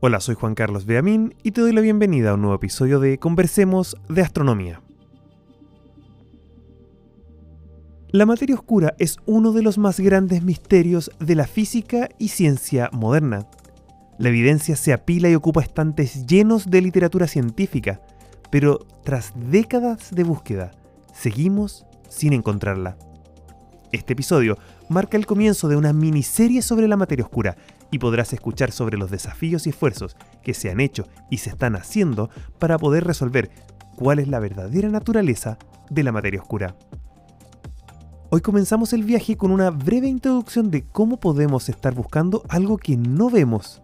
Hola, 0.00 0.20
soy 0.20 0.36
Juan 0.36 0.54
Carlos 0.54 0.86
Beamín 0.86 1.34
y 1.42 1.50
te 1.50 1.60
doy 1.60 1.72
la 1.72 1.80
bienvenida 1.80 2.30
a 2.30 2.34
un 2.34 2.42
nuevo 2.42 2.54
episodio 2.54 3.00
de 3.00 3.18
Conversemos 3.18 3.96
de 4.08 4.22
Astronomía. 4.22 4.80
La 8.12 8.24
materia 8.24 8.54
oscura 8.54 8.94
es 9.00 9.16
uno 9.26 9.50
de 9.50 9.62
los 9.62 9.76
más 9.76 9.98
grandes 9.98 10.44
misterios 10.44 11.10
de 11.18 11.34
la 11.34 11.48
física 11.48 12.10
y 12.16 12.28
ciencia 12.28 12.90
moderna. 12.92 13.48
La 14.18 14.28
evidencia 14.28 14.76
se 14.76 14.92
apila 14.92 15.30
y 15.30 15.34
ocupa 15.34 15.62
estantes 15.62 16.26
llenos 16.28 16.70
de 16.70 16.80
literatura 16.80 17.26
científica, 17.26 18.00
pero 18.52 18.78
tras 19.02 19.32
décadas 19.50 20.12
de 20.12 20.22
búsqueda, 20.22 20.70
seguimos 21.12 21.86
sin 22.08 22.34
encontrarla. 22.34 22.96
Este 23.90 24.12
episodio 24.12 24.58
marca 24.88 25.16
el 25.16 25.26
comienzo 25.26 25.66
de 25.66 25.74
una 25.74 25.92
miniserie 25.92 26.62
sobre 26.62 26.86
la 26.86 26.96
materia 26.96 27.24
oscura 27.24 27.56
y 27.90 27.98
podrás 27.98 28.32
escuchar 28.32 28.72
sobre 28.72 28.98
los 28.98 29.10
desafíos 29.10 29.66
y 29.66 29.70
esfuerzos 29.70 30.16
que 30.42 30.54
se 30.54 30.70
han 30.70 30.80
hecho 30.80 31.06
y 31.30 31.38
se 31.38 31.50
están 31.50 31.76
haciendo 31.76 32.30
para 32.58 32.78
poder 32.78 33.04
resolver 33.04 33.50
cuál 33.96 34.18
es 34.18 34.28
la 34.28 34.38
verdadera 34.38 34.88
naturaleza 34.88 35.58
de 35.90 36.02
la 36.02 36.12
materia 36.12 36.40
oscura. 36.40 36.76
Hoy 38.30 38.42
comenzamos 38.42 38.92
el 38.92 39.04
viaje 39.04 39.38
con 39.38 39.50
una 39.50 39.70
breve 39.70 40.06
introducción 40.06 40.70
de 40.70 40.84
cómo 40.84 41.18
podemos 41.18 41.70
estar 41.70 41.94
buscando 41.94 42.42
algo 42.50 42.76
que 42.76 42.96
no 42.96 43.30
vemos. 43.30 43.80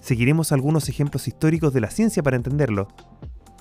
Seguiremos 0.00 0.50
algunos 0.50 0.88
ejemplos 0.88 1.28
históricos 1.28 1.72
de 1.72 1.80
la 1.80 1.90
ciencia 1.90 2.22
para 2.22 2.36
entenderlo. 2.36 2.88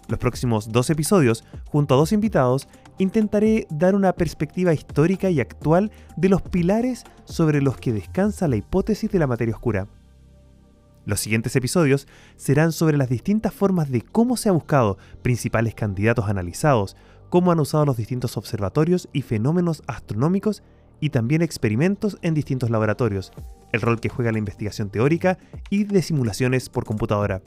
Los 0.08 0.18
próximos 0.18 0.72
dos 0.72 0.90
episodios, 0.90 1.44
junto 1.66 1.94
a 1.94 1.98
dos 1.98 2.14
invitados, 2.14 2.68
intentaré 2.98 3.68
dar 3.70 3.96
una 3.96 4.14
perspectiva 4.14 4.74
histórica 4.74 5.30
y 5.30 5.40
actual 5.40 5.92
de 6.16 6.30
los 6.30 6.42
pilares 6.42 7.04
sobre 7.26 7.62
los 7.62 7.78
que 7.78 7.94
descansa 7.94 8.48
la 8.48 8.56
hipótesis 8.56 9.12
de 9.12 9.20
la 9.20 9.28
materia 9.28 9.56
oscura. 9.56 9.88
Los 11.06 11.22
siguientes 11.22 11.56
episodios 11.56 12.08
serán 12.36 12.74
sobre 12.74 12.98
las 12.98 13.10
distintas 13.10 13.54
formas 13.54 13.90
de 13.90 14.02
cómo 14.02 14.36
se 14.36 14.50
ha 14.50 14.52
buscado, 14.52 14.98
principales 15.22 15.74
candidatos 15.74 16.28
analizados, 16.28 16.98
cómo 17.30 17.52
han 17.52 17.60
usado 17.60 17.86
los 17.86 17.98
distintos 17.98 18.36
observatorios 18.36 19.08
y 19.14 19.22
fenómenos 19.22 19.84
astronómicos 19.88 20.64
y 21.00 21.12
también 21.12 21.42
experimentos 21.42 22.18
en 22.24 22.34
distintos 22.34 22.70
laboratorios, 22.70 23.32
el 23.72 23.82
rol 23.82 24.00
que 24.00 24.10
juega 24.10 24.32
la 24.32 24.40
investigación 24.40 24.90
teórica 24.90 25.38
y 25.70 25.86
de 25.86 26.02
simulaciones 26.02 26.70
por 26.70 26.86
computadora. 26.86 27.42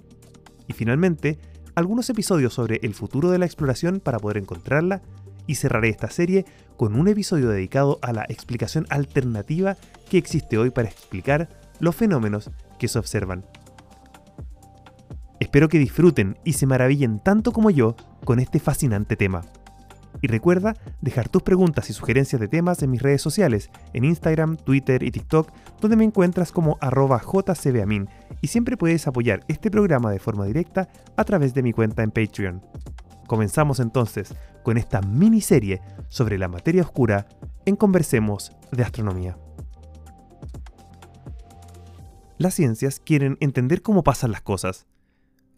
Y 0.67 0.73
finalmente, 0.73 1.39
algunos 1.75 2.09
episodios 2.11 2.55
sobre 2.55 2.81
el 2.83 2.95
futuro 2.95 3.31
de 3.31 3.39
la 3.39 3.47
exploración 3.47 4.01
para 4.01 4.19
poder 4.19 4.39
encontrarla 4.39 5.03
y 5.47 5.57
cerraré 5.57 5.89
esta 5.89 6.11
serie 6.11 6.45
con 6.77 6.95
un 6.95 7.09
episodio 7.09 7.49
dedicado 7.49 7.99
a 8.03 8.13
la 8.13 8.25
explicación 8.29 8.87
alternativa 8.89 9.77
que 10.09 10.19
existe 10.19 10.59
hoy 10.59 10.71
para 10.71 10.89
explicar 10.89 11.49
los 11.79 11.97
fenómenos 11.97 12.51
que 12.79 12.89
se 12.89 12.99
observan. 12.99 13.45
Espero 15.41 15.69
que 15.69 15.79
disfruten 15.79 16.39
y 16.45 16.53
se 16.53 16.67
maravillen 16.67 17.19
tanto 17.19 17.53
como 17.53 17.71
yo 17.71 17.97
con 18.25 18.39
este 18.39 18.61
fascinante 18.61 19.17
tema. 19.17 19.43
Y 20.23 20.27
recuerda 20.27 20.77
dejar 21.01 21.29
tus 21.29 21.43
preguntas 21.43 21.89
y 21.89 21.93
sugerencias 21.93 22.41
de 22.41 22.49
temas 22.49 22.83
en 22.83 22.91
mis 22.91 23.03
redes 23.03 23.23
sociales, 23.23 23.71
en 23.95 24.05
Instagram, 24.05 24.57
Twitter 24.57 25.03
y 25.03 25.11
TikTok, 25.11 25.51
donde 25.81 25.97
me 25.97 26.05
encuentras 26.05 26.53
como 26.53 26.77
arroba 26.81 27.21
jcbamin 27.21 28.09
y 28.41 28.49
siempre 28.49 28.77
puedes 28.77 29.07
apoyar 29.07 29.45
este 29.49 29.71
programa 29.71 30.11
de 30.11 30.19
forma 30.19 30.45
directa 30.45 30.89
a 31.17 31.25
través 31.25 31.55
de 31.55 31.63
mi 31.63 31.73
cuenta 31.73 32.03
en 32.03 32.11
Patreon. 32.11 32.63
Comenzamos 33.31 33.79
entonces 33.79 34.35
con 34.65 34.77
esta 34.77 35.01
miniserie 35.03 35.81
sobre 36.09 36.37
la 36.37 36.49
materia 36.49 36.83
oscura 36.83 37.29
en 37.65 37.77
Conversemos 37.77 38.51
de 38.73 38.83
Astronomía. 38.83 39.39
Las 42.39 42.55
ciencias 42.55 42.99
quieren 42.99 43.37
entender 43.39 43.83
cómo 43.83 44.03
pasan 44.03 44.33
las 44.33 44.41
cosas. 44.41 44.89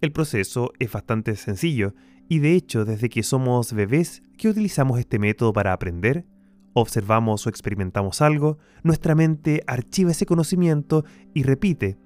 El 0.02 0.12
proceso 0.12 0.74
es 0.80 0.92
bastante 0.92 1.34
sencillo 1.34 1.94
y 2.28 2.40
de 2.40 2.56
hecho 2.56 2.84
desde 2.84 3.08
que 3.08 3.22
somos 3.22 3.72
bebés 3.72 4.22
que 4.36 4.50
utilizamos 4.50 4.98
este 4.98 5.18
método 5.18 5.54
para 5.54 5.72
aprender, 5.72 6.26
observamos 6.74 7.46
o 7.46 7.48
experimentamos 7.48 8.20
algo, 8.20 8.58
nuestra 8.82 9.14
mente 9.14 9.64
archiva 9.66 10.10
ese 10.10 10.26
conocimiento 10.26 11.06
y 11.32 11.42
repite, 11.44 11.96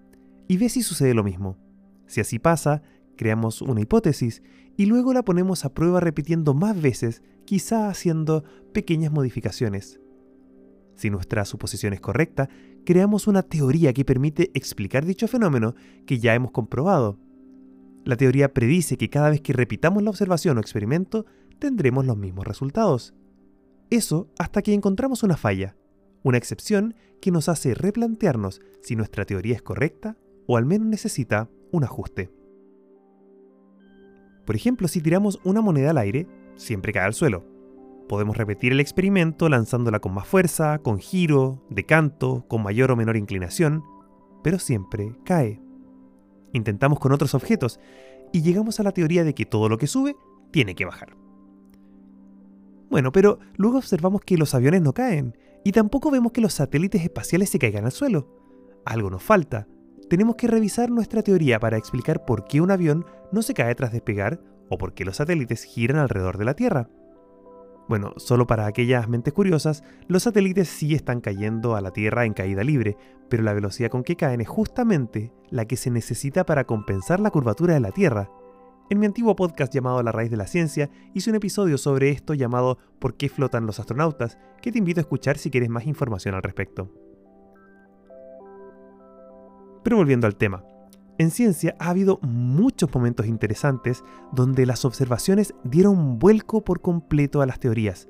y 0.46 0.58
ve 0.58 0.68
si 0.68 0.84
sucede 0.84 1.12
lo 1.12 1.24
mismo. 1.24 1.58
Si 2.06 2.20
así 2.20 2.38
pasa, 2.38 2.82
creamos 3.16 3.62
una 3.62 3.80
hipótesis 3.80 4.42
y 4.76 4.86
luego 4.86 5.12
la 5.12 5.24
ponemos 5.24 5.64
a 5.64 5.72
prueba 5.72 6.00
repitiendo 6.00 6.54
más 6.54 6.80
veces, 6.80 7.22
quizá 7.44 7.88
haciendo 7.88 8.44
pequeñas 8.72 9.12
modificaciones. 9.12 10.00
Si 10.96 11.10
nuestra 11.10 11.44
suposición 11.44 11.92
es 11.92 12.00
correcta, 12.00 12.48
creamos 12.84 13.26
una 13.26 13.42
teoría 13.42 13.92
que 13.92 14.04
permite 14.04 14.50
explicar 14.54 15.04
dicho 15.04 15.28
fenómeno 15.28 15.74
que 16.06 16.18
ya 16.18 16.34
hemos 16.34 16.52
comprobado. 16.52 17.18
La 18.04 18.16
teoría 18.16 18.54
predice 18.54 18.96
que 18.96 19.10
cada 19.10 19.30
vez 19.30 19.40
que 19.40 19.52
repitamos 19.52 20.02
la 20.02 20.10
observación 20.10 20.56
o 20.56 20.60
experimento, 20.60 21.26
tendremos 21.58 22.06
los 22.06 22.16
mismos 22.16 22.46
resultados. 22.46 23.14
Eso 23.90 24.28
hasta 24.38 24.62
que 24.62 24.74
encontramos 24.74 25.22
una 25.22 25.36
falla, 25.36 25.76
una 26.22 26.38
excepción 26.38 26.94
que 27.20 27.30
nos 27.30 27.48
hace 27.48 27.74
replantearnos 27.74 28.60
si 28.82 28.96
nuestra 28.96 29.24
teoría 29.24 29.54
es 29.54 29.62
correcta 29.62 30.16
o 30.46 30.56
al 30.56 30.64
menos 30.64 30.88
necesita 30.88 31.48
un 31.72 31.84
ajuste. 31.84 32.30
Por 34.46 34.56
ejemplo, 34.56 34.88
si 34.88 35.00
tiramos 35.00 35.40
una 35.44 35.60
moneda 35.60 35.90
al 35.90 35.98
aire, 35.98 36.26
siempre 36.54 36.92
cae 36.92 37.04
al 37.04 37.14
suelo. 37.14 37.44
Podemos 38.08 38.36
repetir 38.36 38.72
el 38.72 38.80
experimento 38.80 39.48
lanzándola 39.48 39.98
con 39.98 40.14
más 40.14 40.28
fuerza, 40.28 40.78
con 40.78 40.98
giro, 40.98 41.64
de 41.68 41.84
canto, 41.84 42.46
con 42.48 42.62
mayor 42.62 42.92
o 42.92 42.96
menor 42.96 43.16
inclinación, 43.16 43.82
pero 44.44 44.60
siempre 44.60 45.16
cae. 45.24 45.60
Intentamos 46.52 47.00
con 47.00 47.12
otros 47.12 47.34
objetos 47.34 47.80
y 48.32 48.42
llegamos 48.42 48.78
a 48.78 48.84
la 48.84 48.92
teoría 48.92 49.24
de 49.24 49.34
que 49.34 49.44
todo 49.44 49.68
lo 49.68 49.76
que 49.76 49.88
sube 49.88 50.16
tiene 50.52 50.76
que 50.76 50.84
bajar. 50.84 51.16
Bueno, 52.88 53.10
pero 53.10 53.40
luego 53.56 53.78
observamos 53.78 54.20
que 54.20 54.38
los 54.38 54.54
aviones 54.54 54.82
no 54.82 54.94
caen 54.94 55.36
y 55.64 55.72
tampoco 55.72 56.12
vemos 56.12 56.30
que 56.30 56.40
los 56.40 56.54
satélites 56.54 57.02
espaciales 57.02 57.50
se 57.50 57.58
caigan 57.58 57.84
al 57.84 57.92
suelo. 57.92 58.28
Algo 58.84 59.10
nos 59.10 59.24
falta, 59.24 59.66
tenemos 60.08 60.36
que 60.36 60.46
revisar 60.46 60.90
nuestra 60.90 61.22
teoría 61.22 61.58
para 61.58 61.76
explicar 61.76 62.24
por 62.24 62.46
qué 62.46 62.60
un 62.60 62.70
avión 62.70 63.04
no 63.32 63.42
se 63.42 63.54
cae 63.54 63.74
tras 63.74 63.92
despegar 63.92 64.40
o 64.68 64.78
por 64.78 64.94
qué 64.94 65.04
los 65.04 65.16
satélites 65.16 65.64
giran 65.64 65.98
alrededor 65.98 66.38
de 66.38 66.44
la 66.44 66.54
Tierra. 66.54 66.88
Bueno, 67.88 68.14
solo 68.16 68.46
para 68.46 68.66
aquellas 68.66 69.08
mentes 69.08 69.32
curiosas, 69.32 69.84
los 70.08 70.24
satélites 70.24 70.68
sí 70.68 70.94
están 70.94 71.20
cayendo 71.20 71.76
a 71.76 71.80
la 71.80 71.92
Tierra 71.92 72.24
en 72.24 72.34
caída 72.34 72.64
libre, 72.64 72.96
pero 73.28 73.44
la 73.44 73.52
velocidad 73.52 73.90
con 73.90 74.02
que 74.02 74.16
caen 74.16 74.40
es 74.40 74.48
justamente 74.48 75.32
la 75.50 75.66
que 75.66 75.76
se 75.76 75.90
necesita 75.90 76.44
para 76.44 76.64
compensar 76.64 77.20
la 77.20 77.30
curvatura 77.30 77.74
de 77.74 77.80
la 77.80 77.92
Tierra. 77.92 78.30
En 78.90 78.98
mi 78.98 79.06
antiguo 79.06 79.36
podcast 79.36 79.72
llamado 79.72 80.02
La 80.02 80.12
raíz 80.12 80.30
de 80.30 80.36
la 80.36 80.46
ciencia, 80.46 80.90
hice 81.14 81.30
un 81.30 81.36
episodio 81.36 81.78
sobre 81.78 82.10
esto 82.10 82.34
llamado 82.34 82.78
¿Por 82.98 83.16
qué 83.16 83.28
flotan 83.28 83.66
los 83.66 83.78
astronautas?, 83.78 84.38
que 84.62 84.72
te 84.72 84.78
invito 84.78 85.00
a 85.00 85.02
escuchar 85.02 85.38
si 85.38 85.50
quieres 85.50 85.70
más 85.70 85.86
información 85.86 86.34
al 86.34 86.42
respecto. 86.42 87.05
Pero 89.86 89.98
volviendo 89.98 90.26
al 90.26 90.34
tema, 90.34 90.64
en 91.16 91.30
ciencia 91.30 91.76
ha 91.78 91.90
habido 91.90 92.18
muchos 92.20 92.92
momentos 92.92 93.26
interesantes 93.26 94.02
donde 94.32 94.66
las 94.66 94.84
observaciones 94.84 95.54
dieron 95.62 96.18
vuelco 96.18 96.64
por 96.64 96.80
completo 96.80 97.40
a 97.40 97.46
las 97.46 97.60
teorías. 97.60 98.08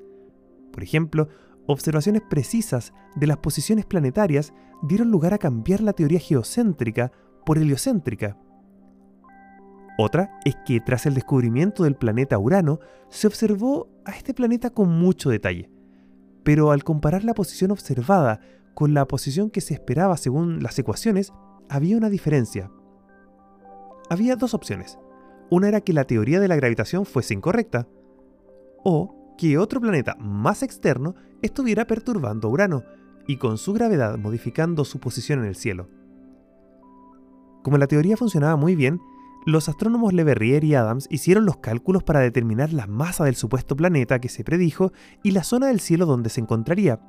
Por 0.73 0.81
ejemplo, 0.81 1.27
observaciones 1.67 2.23
precisas 2.27 2.93
de 3.15 3.27
las 3.27 3.37
posiciones 3.37 3.85
planetarias 3.85 4.55
dieron 4.81 5.11
lugar 5.11 5.35
a 5.35 5.37
cambiar 5.37 5.81
la 5.81 5.93
teoría 5.93 6.19
geocéntrica 6.19 7.11
por 7.45 7.59
heliocéntrica. 7.59 8.39
Otra 9.99 10.39
es 10.45 10.55
que 10.65 10.81
tras 10.81 11.05
el 11.05 11.13
descubrimiento 11.13 11.83
del 11.83 11.95
planeta 11.95 12.39
Urano 12.39 12.79
se 13.09 13.27
observó 13.27 13.87
a 14.03 14.13
este 14.13 14.33
planeta 14.33 14.71
con 14.71 14.97
mucho 14.97 15.29
detalle, 15.29 15.69
pero 16.43 16.71
al 16.71 16.83
comparar 16.83 17.23
la 17.23 17.35
posición 17.35 17.69
observada 17.69 18.39
con 18.73 18.95
la 18.95 19.07
posición 19.07 19.51
que 19.51 19.61
se 19.61 19.75
esperaba 19.75 20.17
según 20.17 20.63
las 20.63 20.79
ecuaciones, 20.79 21.31
había 21.69 21.97
una 21.97 22.09
diferencia. 22.09 22.71
Había 24.09 24.35
dos 24.35 24.53
opciones. 24.53 24.97
Una 25.49 25.67
era 25.67 25.81
que 25.81 25.93
la 25.93 26.05
teoría 26.05 26.39
de 26.39 26.47
la 26.47 26.55
gravitación 26.55 27.05
fuese 27.05 27.33
incorrecta, 27.33 27.87
o 28.83 29.35
que 29.37 29.57
otro 29.57 29.79
planeta 29.79 30.15
más 30.19 30.63
externo 30.63 31.15
estuviera 31.41 31.85
perturbando 31.85 32.47
a 32.47 32.51
Urano 32.51 32.83
y 33.27 33.37
con 33.37 33.57
su 33.57 33.73
gravedad 33.73 34.17
modificando 34.17 34.85
su 34.85 34.99
posición 34.99 35.39
en 35.39 35.45
el 35.45 35.55
cielo. 35.55 35.89
Como 37.63 37.77
la 37.77 37.87
teoría 37.87 38.17
funcionaba 38.17 38.55
muy 38.55 38.75
bien, 38.75 38.99
los 39.45 39.69
astrónomos 39.69 40.13
Le 40.13 40.23
Verrier 40.23 40.63
y 40.63 40.75
Adams 40.75 41.07
hicieron 41.09 41.45
los 41.45 41.57
cálculos 41.57 42.03
para 42.03 42.19
determinar 42.19 42.73
la 42.73 42.87
masa 42.87 43.25
del 43.25 43.35
supuesto 43.35 43.75
planeta 43.75 44.19
que 44.19 44.29
se 44.29 44.43
predijo 44.43 44.91
y 45.23 45.31
la 45.31 45.43
zona 45.43 45.67
del 45.67 45.79
cielo 45.79 46.05
donde 46.05 46.29
se 46.29 46.41
encontraría. 46.41 46.99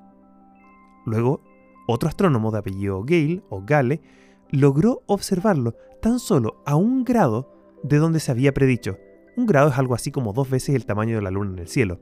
Luego, 1.05 1.43
otro 1.87 2.09
astrónomo 2.09 2.51
de 2.51 2.59
apellido 2.59 3.03
Gale 3.03 3.43
o 3.49 3.63
Gale 3.65 4.01
logró 4.51 5.03
observarlo 5.07 5.75
tan 6.01 6.19
solo 6.19 6.63
a 6.67 6.77
un 6.77 7.05
grado 7.05 7.53
de 7.83 7.99
donde 7.99 8.21
se 8.21 8.31
había 8.31 8.55
predicho. 8.55 8.99
Un 9.37 9.47
grado 9.47 9.71
es 9.71 9.79
algo 9.79 9.95
así 9.95 10.11
como 10.11 10.33
dos 10.33 10.51
veces 10.51 10.75
el 10.75 10.87
tamaño 10.87 11.17
de 11.17 11.23
la 11.23 11.31
luna 11.31 11.53
en 11.53 11.59
el 11.59 11.69
cielo. 11.69 12.01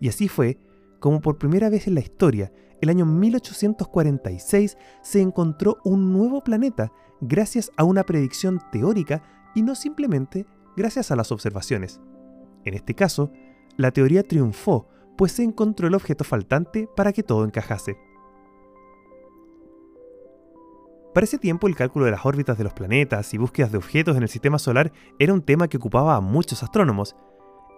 Y 0.00 0.08
así 0.08 0.28
fue 0.28 0.58
como 1.00 1.20
por 1.20 1.38
primera 1.38 1.68
vez 1.68 1.86
en 1.86 1.94
la 1.94 2.00
historia 2.00 2.52
el 2.84 2.90
año 2.90 3.06
1846 3.06 4.76
se 5.00 5.20
encontró 5.22 5.78
un 5.84 6.12
nuevo 6.12 6.42
planeta 6.42 6.92
gracias 7.20 7.70
a 7.78 7.84
una 7.84 8.04
predicción 8.04 8.60
teórica 8.72 9.22
y 9.54 9.62
no 9.62 9.74
simplemente 9.74 10.44
gracias 10.76 11.10
a 11.10 11.16
las 11.16 11.32
observaciones. 11.32 12.00
En 12.64 12.74
este 12.74 12.94
caso, 12.94 13.32
la 13.78 13.90
teoría 13.90 14.22
triunfó, 14.22 14.88
pues 15.16 15.32
se 15.32 15.44
encontró 15.44 15.88
el 15.88 15.94
objeto 15.94 16.24
faltante 16.24 16.86
para 16.94 17.14
que 17.14 17.22
todo 17.22 17.44
encajase. 17.46 17.96
Para 21.14 21.24
ese 21.24 21.38
tiempo 21.38 21.68
el 21.68 21.76
cálculo 21.76 22.06
de 22.06 22.10
las 22.10 22.26
órbitas 22.26 22.58
de 22.58 22.64
los 22.64 22.72
planetas 22.72 23.32
y 23.32 23.38
búsquedas 23.38 23.70
de 23.70 23.78
objetos 23.78 24.16
en 24.16 24.24
el 24.24 24.28
sistema 24.28 24.58
solar 24.58 24.92
era 25.20 25.32
un 25.32 25.42
tema 25.42 25.68
que 25.68 25.76
ocupaba 25.76 26.16
a 26.16 26.20
muchos 26.20 26.64
astrónomos, 26.64 27.14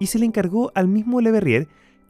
y 0.01 0.07
se 0.07 0.19
le 0.19 0.25
encargó 0.25 0.73
al 0.75 0.89
mismo 0.89 1.21
Le 1.21 1.31
Verrier 1.31 1.69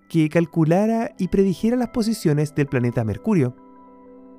que 0.08 0.28
calculara 0.28 1.17
y 1.19 1.26
predijera 1.26 1.76
las 1.76 1.88
posiciones 1.88 2.55
del 2.55 2.69
planeta 2.69 3.02
Mercurio. 3.02 3.56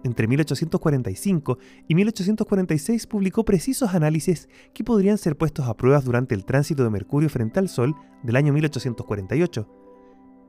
Entre 0.05 0.27
1845 0.27 1.57
y 1.89 1.95
1846 1.95 3.07
publicó 3.07 3.43
precisos 3.43 3.93
análisis 3.93 4.47
que 4.73 4.85
podrían 4.85 5.17
ser 5.17 5.37
puestos 5.37 5.67
a 5.67 5.75
pruebas 5.75 6.05
durante 6.05 6.35
el 6.35 6.45
tránsito 6.45 6.83
de 6.83 6.89
Mercurio 6.89 7.29
frente 7.29 7.59
al 7.59 7.67
Sol 7.67 7.95
del 8.23 8.37
año 8.37 8.53
1848. 8.53 9.69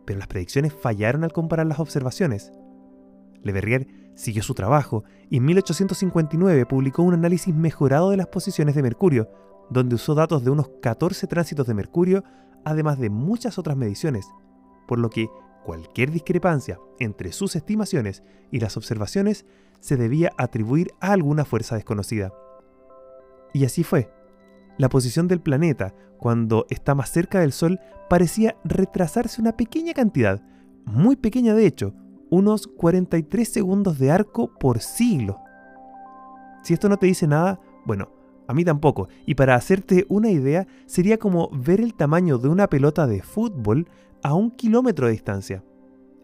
Pero 0.05 0.19
las 0.19 0.29
predicciones 0.29 0.73
fallaron 0.73 1.25
al 1.25 1.32
comparar 1.32 1.67
las 1.67 1.81
observaciones. 1.81 2.52
Le 3.43 3.52
Verrier 3.52 4.07
siguió 4.18 4.42
su 4.42 4.52
trabajo 4.52 5.04
y 5.30 5.36
en 5.36 5.44
1859 5.44 6.66
publicó 6.66 7.02
un 7.02 7.14
análisis 7.14 7.54
mejorado 7.54 8.10
de 8.10 8.16
las 8.16 8.26
posiciones 8.26 8.74
de 8.74 8.82
Mercurio, 8.82 9.30
donde 9.70 9.94
usó 9.94 10.14
datos 10.16 10.42
de 10.42 10.50
unos 10.50 10.68
14 10.82 11.28
tránsitos 11.28 11.66
de 11.68 11.74
Mercurio, 11.74 12.24
además 12.64 12.98
de 12.98 13.10
muchas 13.10 13.58
otras 13.58 13.76
mediciones, 13.76 14.26
por 14.88 14.98
lo 14.98 15.08
que 15.08 15.28
cualquier 15.64 16.10
discrepancia 16.10 16.80
entre 16.98 17.30
sus 17.30 17.54
estimaciones 17.54 18.24
y 18.50 18.58
las 18.58 18.76
observaciones 18.76 19.46
se 19.78 19.96
debía 19.96 20.32
atribuir 20.36 20.90
a 21.00 21.12
alguna 21.12 21.44
fuerza 21.44 21.76
desconocida. 21.76 22.32
Y 23.54 23.64
así 23.64 23.84
fue. 23.84 24.12
La 24.78 24.88
posición 24.88 25.28
del 25.28 25.40
planeta, 25.40 25.94
cuando 26.18 26.66
está 26.70 26.96
más 26.96 27.12
cerca 27.12 27.38
del 27.38 27.52
Sol, 27.52 27.78
parecía 28.10 28.56
retrasarse 28.64 29.40
una 29.40 29.56
pequeña 29.56 29.92
cantidad, 29.94 30.42
muy 30.84 31.14
pequeña 31.14 31.54
de 31.54 31.66
hecho, 31.66 31.94
unos 32.30 32.66
43 32.66 33.48
segundos 33.48 33.98
de 33.98 34.10
arco 34.10 34.52
por 34.58 34.80
siglo. 34.80 35.38
Si 36.62 36.75
esto 36.75 36.88
no 36.88 36.96
te 36.96 37.06
dice 37.06 37.26
nada, 37.26 37.60
bueno, 37.84 38.10
a 38.46 38.54
mí 38.54 38.64
tampoco. 38.64 39.08
Y 39.26 39.34
para 39.34 39.54
hacerte 39.54 40.06
una 40.08 40.30
idea, 40.30 40.66
sería 40.86 41.19
como 41.19 41.50
ver 41.52 41.80
el 41.80 41.94
tamaño 41.94 42.38
de 42.38 42.48
una 42.48 42.69
pelota 42.69 43.06
de 43.06 43.22
fútbol 43.22 43.88
a 44.22 44.34
un 44.34 44.50
kilómetro 44.50 45.06
de 45.06 45.12
distancia. 45.12 45.64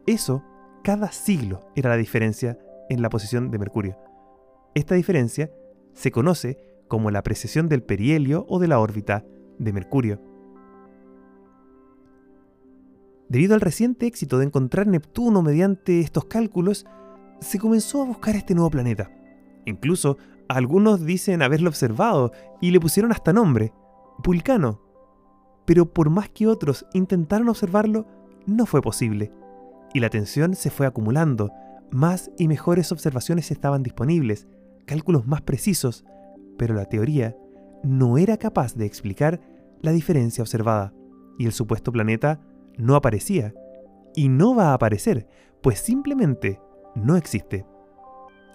Eso, 0.06 0.43
cada 0.83 1.12
siglo, 1.12 1.61
era 1.77 1.91
la 1.91 1.97
diferencia 1.97 2.59
en 2.89 3.03
la 3.03 3.11
posición 3.11 3.51
de 3.51 3.59
Mercurio. 3.59 3.99
Esta 4.75 4.95
diferencia 4.95 5.51
se 5.93 6.11
conoce 6.11 6.59
como 6.89 7.11
la 7.11 7.23
precesión 7.23 7.69
del 7.69 7.83
perihelio 7.83 8.47
o 8.49 8.59
de 8.59 8.69
la 8.69 8.81
órbita 8.81 9.25
de 9.59 9.73
Mercurio. 9.73 10.21
Debido 13.29 13.55
al 13.55 13.61
reciente 13.61 14.06
éxito 14.06 14.38
de 14.38 14.47
encontrar 14.47 14.87
Neptuno 14.87 15.43
mediante 15.43 16.00
estos 16.00 16.26
cálculos, 16.26 16.87
se 17.41 17.59
comenzó 17.59 18.03
a 18.03 18.06
buscar 18.06 18.37
este 18.37 18.55
nuevo 18.55 18.71
planeta. 18.71 19.11
Incluso 19.65 20.19
algunos 20.49 21.05
dicen 21.05 21.43
haberlo 21.43 21.69
observado 21.69 22.32
y 22.61 22.71
le 22.71 22.81
pusieron 22.81 23.12
hasta 23.12 23.32
nombre, 23.32 23.73
Vulcano. 24.23 24.81
Pero 25.65 25.93
por 25.93 26.11
más 26.11 26.29
que 26.29 26.47
otros 26.47 26.87
intentaron 26.93 27.49
observarlo, 27.49 28.06
no 28.47 28.67
fue 28.67 28.82
posible. 28.82 29.32
Y 29.94 30.00
la 30.00 30.11
tensión 30.11 30.55
se 30.55 30.70
fue 30.70 30.87
acumulando, 30.87 31.50
más 31.91 32.31
y 32.38 32.49
mejores 32.49 32.93
observaciones 32.93 33.50
estaban 33.50 33.82
disponibles, 33.82 34.47
cálculos 34.87 35.27
más 35.27 35.41
precisos, 35.41 36.05
pero 36.59 36.75
la 36.75 36.85
teoría 36.87 37.37
no 37.82 38.19
era 38.19 38.37
capaz 38.37 38.75
de 38.75 38.87
explicar 38.87 39.41
la 39.81 39.93
diferencia 39.93 40.43
observada, 40.43 40.93
y 41.38 41.47
el 41.47 41.53
supuesto 41.53 41.93
planeta 41.93 42.41
no 42.76 42.97
aparecía 42.97 43.55
y 44.15 44.29
no 44.29 44.55
va 44.55 44.71
a 44.71 44.75
aparecer, 44.75 45.26
pues 45.62 45.79
simplemente 45.79 46.61
no 46.94 47.17
existe. 47.17 47.67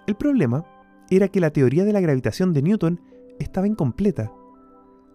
El 0.06 0.16
problema 0.16 0.64
era 1.10 1.28
que 1.28 1.40
la 1.40 1.50
teoría 1.50 1.84
de 1.84 1.92
la 1.92 2.00
gravitación 2.00 2.52
de 2.52 2.62
Newton 2.62 3.00
estaba 3.38 3.66
incompleta. 3.66 4.32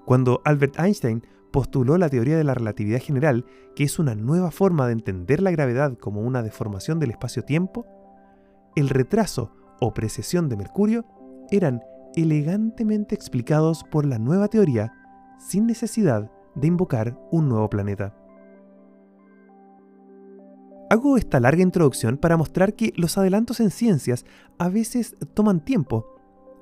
Cuando 0.05 0.41
Albert 0.45 0.79
Einstein 0.79 1.23
postuló 1.51 1.97
la 1.97 2.09
teoría 2.09 2.37
de 2.37 2.43
la 2.43 2.53
relatividad 2.53 2.99
general, 2.99 3.45
que 3.75 3.85
es 3.85 3.97
una 3.97 4.13
nueva 4.13 4.51
forma 4.51 4.87
de 4.87 4.93
entender 4.93 5.41
la 5.41 5.51
gravedad 5.51 5.97
como 5.97 6.21
una 6.21 6.43
deformación 6.43 6.99
del 6.99 7.11
espacio-tiempo, 7.11 7.85
el 8.75 8.89
retraso 8.89 9.51
o 9.79 9.93
precesión 9.93 10.49
de 10.49 10.57
Mercurio 10.57 11.05
eran 11.49 11.81
elegantemente 12.15 13.15
explicados 13.15 13.83
por 13.83 14.05
la 14.05 14.19
nueva 14.19 14.47
teoría 14.47 14.93
sin 15.39 15.65
necesidad 15.65 16.31
de 16.55 16.67
invocar 16.67 17.17
un 17.31 17.49
nuevo 17.49 17.69
planeta. 17.69 18.15
Hago 20.95 21.17
esta 21.17 21.41
larga 21.41 21.61
introducción 21.61 22.15
para 22.15 22.37
mostrar 22.37 22.73
que 22.73 22.93
los 22.95 23.17
adelantos 23.17 23.59
en 23.59 23.69
ciencias 23.69 24.25
a 24.57 24.69
veces 24.69 25.17
toman 25.33 25.59
tiempo. 25.59 26.15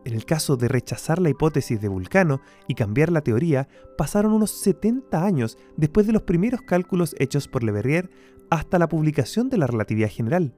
En 0.06 0.16
el 0.16 0.26
caso 0.26 0.58
de 0.58 0.68
rechazar 0.68 1.22
la 1.22 1.30
hipótesis 1.30 1.80
de 1.80 1.88
Vulcano 1.88 2.42
y 2.68 2.74
cambiar 2.74 3.12
la 3.12 3.22
teoría, 3.22 3.68
pasaron 3.96 4.34
unos 4.34 4.50
70 4.50 5.24
años 5.24 5.60
después 5.78 6.08
de 6.08 6.14
los 6.14 6.24
primeros 6.24 6.64
cálculos 6.64 7.16
hechos 7.20 7.48
por 7.48 7.62
Le 7.62 7.74
Verrier 7.74 8.10
hasta 8.50 8.80
la 8.80 8.90
publicación 8.90 9.52
de 9.52 9.60
la 9.60 9.68
relatividad 9.68 10.10
general. 10.10 10.56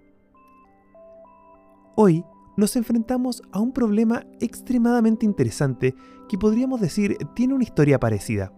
Hoy 1.98 2.24
nos 2.56 2.78
enfrentamos 2.78 3.42
a 3.52 3.60
un 3.60 3.74
problema 3.74 4.26
extremadamente 4.40 5.26
interesante 5.26 5.96
que 6.30 6.38
podríamos 6.38 6.80
decir 6.80 7.18
tiene 7.36 7.56
una 7.56 7.66
historia 7.66 8.00
parecida. 8.00 8.54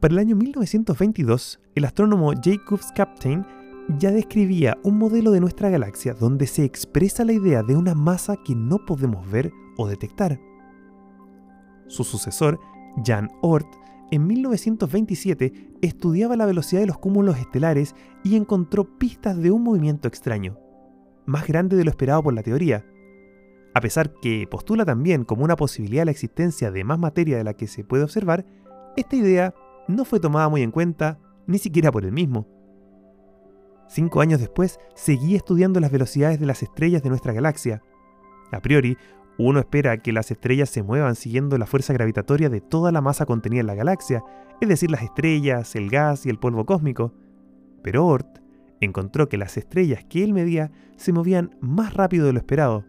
Para 0.00 0.14
el 0.14 0.18
año 0.18 0.36
1922, 0.36 1.60
el 1.74 1.84
astrónomo 1.84 2.32
Jacobs 2.42 2.92
Captain 2.94 3.46
ya 3.98 4.10
describía 4.10 4.78
un 4.82 4.98
modelo 4.98 5.30
de 5.30 5.40
nuestra 5.40 5.70
galaxia 5.70 6.14
donde 6.14 6.46
se 6.46 6.64
expresa 6.64 7.24
la 7.24 7.32
idea 7.32 7.62
de 7.62 7.76
una 7.76 7.94
masa 7.94 8.36
que 8.44 8.54
no 8.54 8.84
podemos 8.84 9.30
ver 9.30 9.52
o 9.76 9.86
detectar. 9.86 10.40
Su 11.86 12.04
sucesor, 12.04 12.58
Jan 13.04 13.30
Oort, 13.42 13.68
en 14.10 14.26
1927 14.26 15.52
estudiaba 15.82 16.36
la 16.36 16.46
velocidad 16.46 16.80
de 16.80 16.86
los 16.86 16.98
cúmulos 16.98 17.38
estelares 17.38 17.94
y 18.22 18.36
encontró 18.36 18.98
pistas 18.98 19.38
de 19.38 19.50
un 19.50 19.62
movimiento 19.62 20.08
extraño, 20.08 20.58
más 21.26 21.46
grande 21.46 21.76
de 21.76 21.84
lo 21.84 21.90
esperado 21.90 22.22
por 22.22 22.34
la 22.34 22.42
teoría. 22.42 22.84
A 23.74 23.80
pesar 23.80 24.12
que 24.20 24.46
postula 24.50 24.84
también 24.84 25.24
como 25.24 25.44
una 25.44 25.56
posibilidad 25.56 26.04
la 26.04 26.12
existencia 26.12 26.70
de 26.70 26.84
más 26.84 26.98
materia 26.98 27.36
de 27.36 27.44
la 27.44 27.54
que 27.54 27.66
se 27.66 27.84
puede 27.84 28.04
observar, 28.04 28.46
esta 28.96 29.16
idea 29.16 29.54
no 29.88 30.04
fue 30.04 30.20
tomada 30.20 30.48
muy 30.48 30.62
en 30.62 30.70
cuenta, 30.70 31.18
ni 31.46 31.58
siquiera 31.58 31.92
por 31.92 32.04
él 32.04 32.12
mismo. 32.12 32.46
Cinco 33.88 34.20
años 34.20 34.40
después, 34.40 34.78
seguía 34.94 35.36
estudiando 35.36 35.80
las 35.80 35.92
velocidades 35.92 36.40
de 36.40 36.46
las 36.46 36.62
estrellas 36.62 37.02
de 37.02 37.10
nuestra 37.10 37.32
galaxia. 37.32 37.82
A 38.50 38.60
priori, 38.60 38.96
uno 39.38 39.58
espera 39.58 39.98
que 39.98 40.12
las 40.12 40.30
estrellas 40.30 40.70
se 40.70 40.82
muevan 40.82 41.16
siguiendo 41.16 41.58
la 41.58 41.66
fuerza 41.66 41.92
gravitatoria 41.92 42.48
de 42.48 42.60
toda 42.60 42.92
la 42.92 43.00
masa 43.00 43.26
contenida 43.26 43.60
en 43.60 43.66
la 43.66 43.74
galaxia, 43.74 44.22
es 44.60 44.68
decir, 44.68 44.90
las 44.90 45.02
estrellas, 45.02 45.74
el 45.76 45.90
gas 45.90 46.24
y 46.24 46.30
el 46.30 46.38
polvo 46.38 46.64
cósmico. 46.64 47.12
Pero 47.82 48.06
Oort 48.06 48.38
encontró 48.80 49.28
que 49.28 49.36
las 49.36 49.56
estrellas 49.56 50.04
que 50.08 50.24
él 50.24 50.32
medía 50.32 50.70
se 50.96 51.12
movían 51.12 51.56
más 51.60 51.94
rápido 51.94 52.26
de 52.26 52.32
lo 52.32 52.38
esperado. 52.38 52.84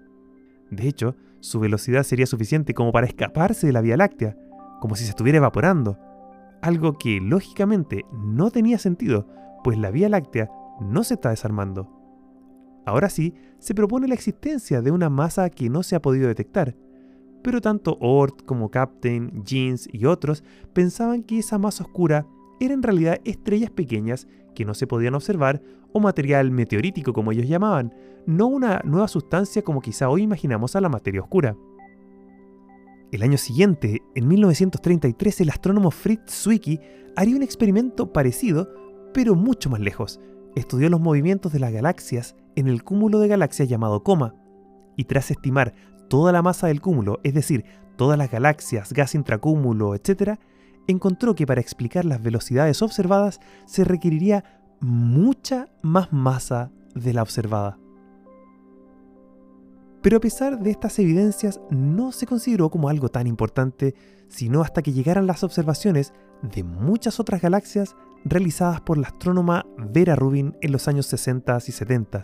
De 0.69 0.87
hecho, 0.87 1.15
su 1.39 1.59
velocidad 1.59 2.03
sería 2.03 2.25
suficiente 2.25 2.73
como 2.73 2.91
para 2.91 3.07
escaparse 3.07 3.67
de 3.67 3.73
la 3.73 3.81
Vía 3.81 3.97
Láctea, 3.97 4.37
como 4.79 4.95
si 4.95 5.03
se 5.03 5.09
estuviera 5.09 5.37
evaporando 5.37 5.97
algo 6.65 6.97
que 6.97 7.21
lógicamente 7.21 8.05
no 8.11 8.49
tenía 8.49 8.79
sentido, 8.79 9.27
pues 9.63 9.77
la 9.77 9.91
Vía 9.91 10.09
Láctea 10.09 10.49
no 10.81 11.03
se 11.03 11.13
está 11.15 11.29
desarmando. 11.29 11.89
Ahora 12.85 13.09
sí, 13.09 13.33
se 13.59 13.73
propone 13.73 14.07
la 14.07 14.15
existencia 14.15 14.81
de 14.81 14.91
una 14.91 15.09
masa 15.09 15.49
que 15.49 15.69
no 15.69 15.83
se 15.83 15.95
ha 15.95 16.01
podido 16.01 16.27
detectar, 16.27 16.75
pero 17.43 17.61
tanto 17.61 17.97
Oort 17.99 18.43
como 18.45 18.71
Captain, 18.71 19.43
Jeans 19.43 19.87
y 19.91 20.05
otros 20.05 20.43
pensaban 20.73 21.23
que 21.23 21.39
esa 21.39 21.57
masa 21.59 21.83
oscura 21.83 22.25
era 22.59 22.73
en 22.73 22.83
realidad 22.83 23.21
estrellas 23.25 23.69
pequeñas 23.69 24.27
que 24.55 24.65
no 24.65 24.73
se 24.73 24.87
podían 24.87 25.15
observar 25.15 25.61
o 25.93 25.99
material 25.99 26.49
meteorítico 26.51 27.13
como 27.13 27.31
ellos 27.31 27.47
llamaban, 27.47 27.93
no 28.25 28.47
una 28.47 28.81
nueva 28.83 29.07
sustancia 29.07 29.61
como 29.61 29.81
quizá 29.81 30.09
hoy 30.09 30.23
imaginamos 30.23 30.75
a 30.75 30.81
la 30.81 30.89
materia 30.89 31.21
oscura. 31.21 31.55
El 33.15 33.23
año 33.23 33.37
siguiente, 33.37 34.01
en 34.13 34.27
1933, 34.27 35.39
el 35.39 35.49
astrónomo 35.49 35.89
Fritz 35.89 36.43
Zwicky 36.43 36.81
haría 37.15 37.37
un 37.37 37.43
experimento 37.43 38.11
parecido, 38.11 38.67
pero 39.13 39.35
mucho 39.35 39.69
más 39.69 39.79
lejos. 39.79 40.19
Estudió 40.53 40.89
los 40.89 40.99
movimientos 40.99 41.53
de 41.53 41.59
las 41.59 41.71
galaxias 41.71 42.35
en 42.57 42.67
el 42.67 42.83
cúmulo 42.83 43.19
de 43.19 43.29
galaxias 43.29 43.69
llamado 43.69 44.03
Coma, 44.03 44.35
y 44.97 45.05
tras 45.05 45.31
estimar 45.31 45.73
toda 46.09 46.33
la 46.33 46.41
masa 46.41 46.67
del 46.67 46.81
cúmulo, 46.81 47.21
es 47.23 47.33
decir, 47.33 47.63
todas 47.95 48.17
las 48.17 48.29
galaxias, 48.29 48.91
gas 48.91 49.15
intracúmulo, 49.15 49.95
etc., 49.95 50.37
encontró 50.85 51.35
que 51.35 51.47
para 51.47 51.61
explicar 51.61 52.03
las 52.03 52.21
velocidades 52.21 52.81
observadas 52.81 53.39
se 53.65 53.85
requeriría 53.85 54.43
mucha 54.81 55.69
más 55.81 56.11
masa 56.11 56.69
de 56.95 57.13
la 57.13 57.21
observada. 57.21 57.77
Pero 60.05 60.17
a 60.17 60.19
pesar 60.19 60.59
de 60.59 60.69
estas 60.69 60.99
evidencias, 60.99 61.59
no 61.71 62.11
se 62.11 62.27
consideró 62.27 62.69
como 62.69 62.89
algo 62.89 63.09
tan 63.09 63.25
importante, 63.25 63.95
sino 64.27 64.61
hasta 64.61 64.83
que 64.83 64.93
llegaran 64.93 65.25
las 65.25 65.43
observaciones 65.43 66.13
de 66.43 66.63
muchas 66.63 67.19
otras 67.19 67.41
galaxias 67.41 67.95
realizadas 68.23 68.81
por 68.81 68.99
la 68.99 69.07
astrónoma 69.07 69.65
Vera 69.79 70.15
Rubin 70.15 70.55
en 70.61 70.71
los 70.71 70.87
años 70.87 71.07
60 71.07 71.57
y 71.57 71.71
70. 71.71 72.21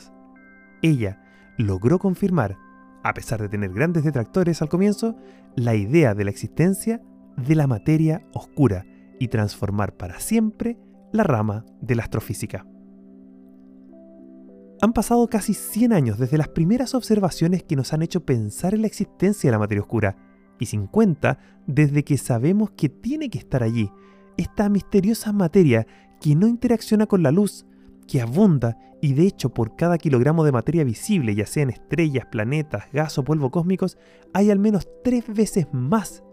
Ella 0.84 1.24
logró 1.58 1.98
confirmar, 1.98 2.56
a 3.02 3.16
pesar 3.16 3.42
de 3.42 3.50
tener 3.50 3.74
grandes 3.74 4.04
detractores 4.04 4.62
al 4.62 4.70
comienzo, 4.70 5.16
la 5.56 5.74
idea 5.74 6.14
de 6.14 6.24
la 6.24 6.30
existencia 6.30 7.02
de 7.36 7.56
la 7.56 7.66
materia 7.66 8.28
oscura 8.36 8.86
y 9.20 9.30
transformar 9.30 9.98
para 9.98 10.20
siempre 10.20 10.78
la 11.12 11.24
rama 11.24 11.66
de 11.82 11.96
la 11.96 12.04
astrofísica. 12.04 12.64
Han 14.84 14.94
pasado 14.94 15.28
casi 15.28 15.54
100 15.54 15.94
años 15.94 16.18
desde 16.18 16.40
las 16.40 16.48
primeras 16.48 16.96
observaciones 16.96 17.64
que 17.64 17.76
nos 17.76 17.94
han 17.94 18.02
hecho 18.02 18.26
pensar 18.26 18.74
en 18.74 18.82
la 18.82 18.88
existencia 18.88 19.48
de 19.48 19.52
la 19.52 19.60
materia 19.60 19.84
oscura, 19.84 20.18
y 20.60 20.66
50 20.66 21.38
desde 21.68 22.04
que 22.04 22.18
sabemos 22.18 22.72
que 22.72 22.90
tiene 22.90 23.30
que 23.30 23.38
estar 23.38 23.62
allí, 23.62 23.92
esta 24.38 24.70
misteriosa 24.70 25.32
materia 25.34 25.86
que 26.20 26.36
no 26.36 26.48
interacciona 26.48 27.06
con 27.06 27.22
la 27.22 27.32
luz, 27.32 27.66
que 28.08 28.22
abunda 28.22 28.78
y 29.02 29.14
de 29.14 29.28
hecho 29.28 29.54
por 29.54 29.76
cada 29.76 30.00
kilogramo 30.00 30.44
de 30.44 30.52
materia 30.52 30.84
visible, 30.84 31.36
ya 31.36 31.46
sean 31.46 31.70
estrellas, 31.70 32.26
planetas, 32.32 32.86
gas 32.92 33.20
o 33.20 33.24
polvo 33.24 33.52
cósmicos, 33.52 34.00
hay 34.34 34.50
al 34.50 34.58
menos 34.58 34.88
tres 35.04 35.28
veces 35.28 35.68
más 35.72 36.24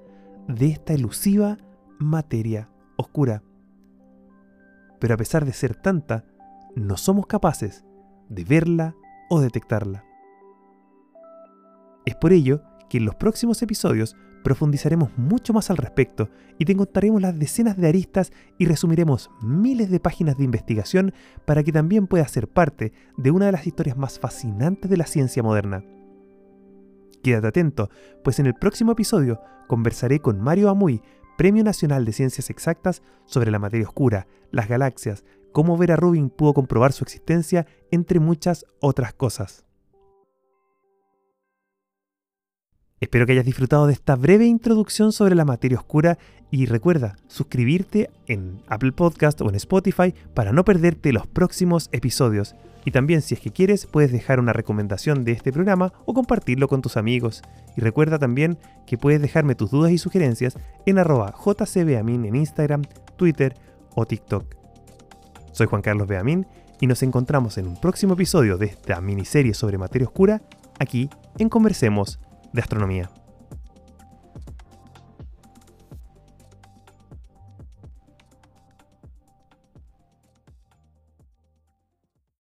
de 0.46 0.68
esta 0.68 0.94
elusiva 0.94 1.58
materia 1.98 2.70
oscura. 2.96 3.42
Pero 4.98 5.14
a 5.14 5.18
pesar 5.18 5.44
de 5.44 5.52
ser 5.52 5.74
tanta, 5.74 6.24
no 6.74 6.96
somos 6.96 7.26
capaces 7.26 7.84
de 8.28 8.44
verla 8.44 8.94
o 9.30 9.40
detectarla. 9.40 10.04
Es 12.04 12.14
por 12.16 12.32
ello 12.32 12.62
que 12.88 12.98
en 12.98 13.04
los 13.04 13.14
próximos 13.14 13.60
episodios 13.62 14.16
profundizaremos 14.42 15.10
mucho 15.18 15.52
más 15.52 15.70
al 15.70 15.76
respecto 15.76 16.30
y 16.58 16.64
te 16.64 16.74
contaremos 16.74 17.20
las 17.20 17.38
decenas 17.38 17.76
de 17.76 17.88
aristas 17.88 18.32
y 18.56 18.66
resumiremos 18.66 19.30
miles 19.42 19.90
de 19.90 20.00
páginas 20.00 20.38
de 20.38 20.44
investigación 20.44 21.12
para 21.44 21.62
que 21.62 21.72
también 21.72 22.06
puedas 22.06 22.30
ser 22.30 22.48
parte 22.48 22.92
de 23.16 23.30
una 23.30 23.46
de 23.46 23.52
las 23.52 23.66
historias 23.66 23.96
más 23.96 24.18
fascinantes 24.18 24.90
de 24.90 24.96
la 24.96 25.06
ciencia 25.06 25.42
moderna. 25.42 25.84
Quédate 27.22 27.48
atento, 27.48 27.90
pues 28.24 28.38
en 28.38 28.46
el 28.46 28.54
próximo 28.54 28.92
episodio 28.92 29.40
conversaré 29.66 30.20
con 30.20 30.40
Mario 30.40 30.70
Amuy, 30.70 31.02
Premio 31.36 31.62
Nacional 31.62 32.04
de 32.04 32.12
Ciencias 32.12 32.48
Exactas, 32.48 33.02
sobre 33.26 33.50
la 33.50 33.58
materia 33.58 33.86
oscura, 33.86 34.26
las 34.50 34.68
galaxias, 34.68 35.24
cómo 35.52 35.76
Vera 35.76 35.96
Rubin 35.96 36.30
pudo 36.30 36.54
comprobar 36.54 36.92
su 36.92 37.04
existencia, 37.04 37.66
entre 37.90 38.20
muchas 38.20 38.66
otras 38.80 39.14
cosas. 39.14 39.64
Espero 43.00 43.26
que 43.26 43.32
hayas 43.32 43.44
disfrutado 43.44 43.86
de 43.86 43.92
esta 43.92 44.16
breve 44.16 44.46
introducción 44.46 45.12
sobre 45.12 45.36
la 45.36 45.44
materia 45.44 45.78
oscura 45.78 46.18
y 46.50 46.66
recuerda 46.66 47.16
suscribirte 47.28 48.10
en 48.26 48.60
Apple 48.66 48.92
Podcast 48.92 49.40
o 49.40 49.48
en 49.48 49.54
Spotify 49.54 50.14
para 50.34 50.52
no 50.52 50.64
perderte 50.64 51.12
los 51.12 51.26
próximos 51.26 51.90
episodios. 51.92 52.56
Y 52.84 52.90
también 52.90 53.22
si 53.22 53.34
es 53.34 53.40
que 53.40 53.52
quieres 53.52 53.86
puedes 53.86 54.10
dejar 54.10 54.40
una 54.40 54.52
recomendación 54.52 55.22
de 55.24 55.32
este 55.32 55.52
programa 55.52 55.92
o 56.06 56.14
compartirlo 56.14 56.66
con 56.66 56.82
tus 56.82 56.96
amigos. 56.96 57.42
Y 57.76 57.82
recuerda 57.82 58.18
también 58.18 58.58
que 58.86 58.98
puedes 58.98 59.20
dejarme 59.20 59.54
tus 59.54 59.70
dudas 59.70 59.92
y 59.92 59.98
sugerencias 59.98 60.56
en 60.86 60.98
arroba 60.98 61.32
jcbeamin 61.32 62.24
en 62.24 62.34
Instagram, 62.34 62.82
Twitter 63.16 63.54
o 63.94 64.06
TikTok. 64.06 64.58
Soy 65.58 65.66
Juan 65.66 65.82
Carlos 65.82 66.06
Beamin 66.06 66.46
y 66.80 66.86
nos 66.86 67.02
encontramos 67.02 67.58
en 67.58 67.66
un 67.66 67.74
próximo 67.74 68.14
episodio 68.14 68.58
de 68.58 68.66
esta 68.66 69.00
miniserie 69.00 69.54
sobre 69.54 69.76
materia 69.76 70.06
oscura 70.06 70.40
aquí 70.78 71.10
en 71.36 71.48
Conversemos 71.48 72.20
de 72.52 72.60
astronomía. 72.60 73.10